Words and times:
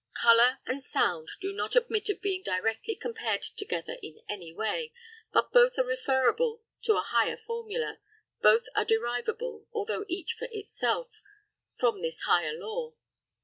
Colour 0.19 0.57
and 0.65 0.81
sound 0.83 1.29
do 1.41 1.53
not 1.53 1.75
admit 1.75 2.09
of 2.09 2.23
being 2.23 2.41
directly 2.41 2.95
compared 2.95 3.43
together 3.43 3.97
in 4.01 4.19
any 4.27 4.51
way, 4.51 4.91
but 5.31 5.51
both 5.53 5.77
are 5.77 5.85
referable 5.85 6.63
to 6.81 6.95
a 6.97 7.01
higher 7.03 7.37
formula, 7.37 7.99
both 8.41 8.63
are 8.75 8.83
derivable, 8.85 9.67
although 9.71 10.05
each 10.07 10.33
for 10.33 10.47
itself, 10.51 11.21
from 11.77 12.01
this 12.01 12.21
higher 12.21 12.53
law. 12.57 12.95